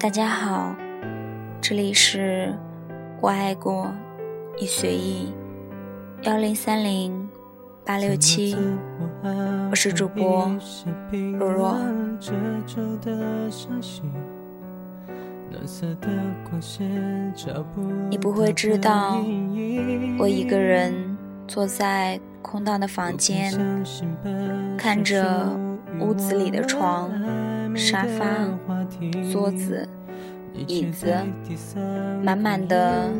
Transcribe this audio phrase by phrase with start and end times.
[0.00, 0.76] 大家好，
[1.60, 2.54] 这里是
[3.20, 3.92] 我爱过
[4.56, 5.34] 你随意
[6.22, 7.28] 幺零三零
[7.84, 8.56] 八六七，
[9.68, 10.48] 我是主播
[11.36, 11.76] 若若。
[18.08, 19.20] 你不会知道，
[20.16, 23.52] 我一个人坐在空荡的房间，
[24.76, 25.50] 看着
[25.98, 27.10] 屋子里的床。
[27.76, 28.24] 沙发、
[29.30, 29.86] 桌子、
[30.54, 31.14] 椅子，
[32.22, 33.10] 满满的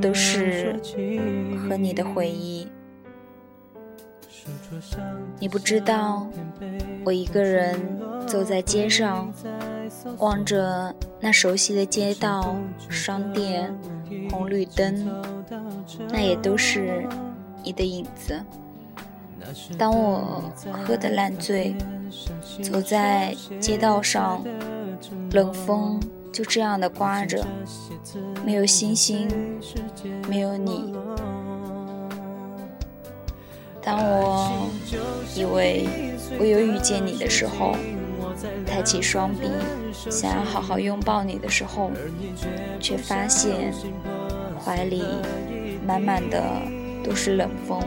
[0.00, 0.80] 都是
[1.68, 2.66] 和你的回忆。
[5.38, 6.26] 你不知道，
[7.04, 7.78] 我一个人
[8.26, 9.32] 走在街上，
[10.18, 12.56] 望着那熟悉的街道、
[12.88, 13.72] 商店、
[14.30, 15.06] 红绿灯，
[16.08, 17.06] 那也都是
[17.62, 18.40] 你的影子。
[19.76, 20.42] 当我
[20.84, 21.74] 喝得烂醉。
[22.62, 24.42] 走在街道上，
[25.32, 26.00] 冷风
[26.32, 27.44] 就这样的刮着，
[28.44, 29.28] 没有星星，
[30.28, 30.94] 没有你。
[33.82, 34.68] 当我
[35.34, 35.88] 以为
[36.38, 37.74] 我有遇见你的时候，
[38.66, 39.48] 抬起双臂
[40.10, 41.90] 想要好好拥抱你的时候，
[42.78, 43.72] 却发现
[44.62, 45.02] 怀里
[45.86, 46.42] 满满的
[47.02, 47.80] 都是冷风。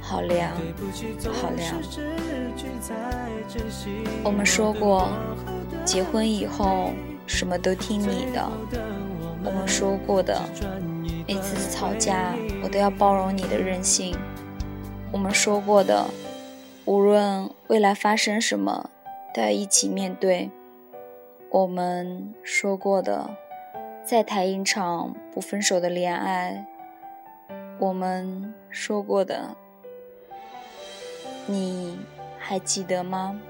[0.00, 0.50] 好凉，
[1.30, 1.76] 好凉。
[4.24, 5.08] 我们说过，
[5.84, 6.90] 结婚以后
[7.30, 8.50] 什么都听你的。
[9.44, 10.42] 我们说过的，
[11.28, 14.18] 每次吵架我都要包容你的任性。
[15.12, 16.06] 我们说过的，
[16.84, 18.90] 无论未来发生什么，
[19.32, 20.50] 都要一起面对。
[21.50, 23.30] 我们说过的，
[24.04, 26.66] 再谈一场不分手的恋爱。
[27.78, 29.56] 我们说过的。
[31.46, 31.96] 你
[32.38, 33.40] 还记得吗？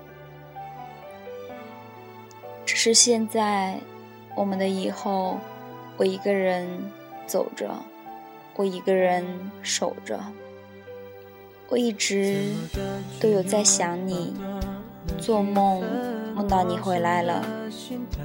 [2.82, 3.78] 是现在，
[4.34, 5.38] 我们的以后，
[5.98, 6.66] 我一个人
[7.26, 7.68] 走着，
[8.56, 9.22] 我一个人
[9.60, 10.18] 守着。
[11.68, 12.54] 我一直
[13.20, 14.34] 都有在想你，
[15.18, 15.84] 做梦
[16.34, 17.44] 梦到你回来了，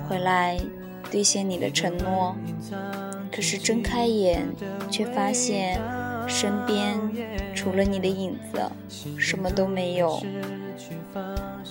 [0.07, 0.57] 回来
[1.11, 2.33] 兑现你的承诺。
[3.33, 4.47] 可是睁开眼，
[4.89, 5.81] 却发现。
[6.27, 6.97] 身边
[7.53, 8.71] 除了你的影子，
[9.19, 10.19] 什么都没有。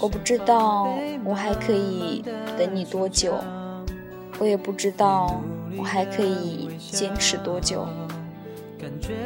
[0.00, 0.88] 我不知道
[1.25, 2.25] 我还可以
[2.59, 3.34] 等你多久，
[4.38, 5.41] 我也不知道
[5.78, 7.87] 我还可以坚持多久。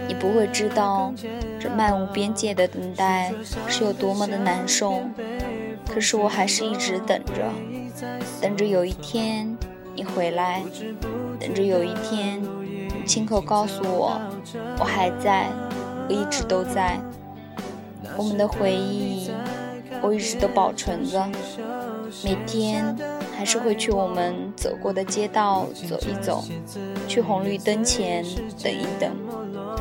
[0.07, 1.13] 你不会知道
[1.59, 3.33] 这漫无边界的等待
[3.67, 5.01] 是有多么的难受。
[5.89, 7.51] 可是我还是一直等着，
[8.41, 9.57] 等着有一天
[9.95, 10.63] 你回来，
[11.41, 13.05] 等着有一天你。
[13.07, 14.21] 亲口告诉我，
[14.79, 15.49] 我还在，
[16.09, 17.01] 我一直都在。
[18.19, 19.31] 我们的回忆，
[20.03, 21.29] 我一直都保存着。
[22.25, 22.97] 每天
[23.37, 26.43] 还是会去我们走过的街道走一走，
[27.07, 28.25] 去红绿灯前
[28.63, 29.15] 等一等，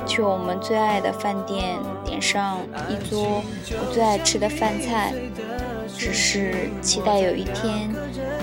[0.06, 2.58] 去我们最爱的饭店点上
[2.90, 3.42] 一桌
[3.72, 5.14] 我最爱吃的饭菜，
[5.98, 7.90] 只是期待有一天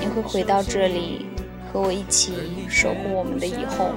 [0.01, 1.27] 你会回到这里，
[1.71, 2.33] 和我一起
[2.71, 3.91] 守护我们的以后。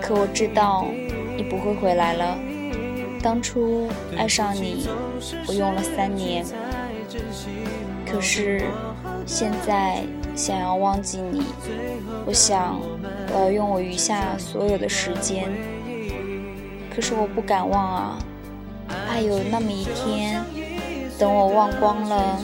[0.00, 0.86] 可我知道，
[1.36, 2.38] 你不会回来了。
[3.22, 4.88] 当初爱上你，
[5.46, 6.44] 我用了三年。
[8.10, 8.62] 可是
[9.26, 10.02] 现在
[10.34, 11.44] 想要忘记你，
[12.26, 12.80] 我想
[13.32, 15.48] 我要用我余下所有的时间。
[16.94, 18.18] 可是我不敢忘啊，
[19.06, 20.42] 怕有那么一天，
[21.18, 22.38] 等我忘光了，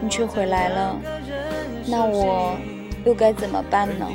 [0.00, 0.96] 你却回来了，
[1.86, 2.56] 那我
[3.06, 4.06] 又该怎么办呢？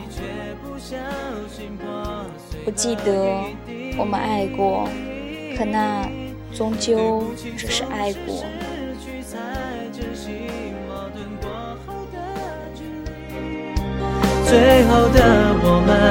[2.66, 3.44] 我记得
[3.98, 4.88] 我们爱过，
[5.58, 6.08] 可那
[6.56, 7.24] 终究
[7.58, 8.44] 只是爱过。
[14.46, 15.20] 最后的
[15.64, 16.03] 我们，